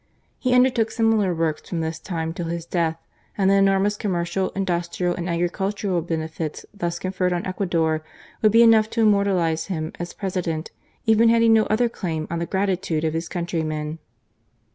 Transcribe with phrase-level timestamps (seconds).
[0.39, 2.97] He undertook similar works from this time till his death,
[3.37, 8.03] and the enormous commercial, industrial, and agricultural benefits thus conferred on Ecuador
[8.41, 10.71] would be enough to immortalize him as President,
[11.05, 13.99] even had he no other claim on the gratitude of his countrymen.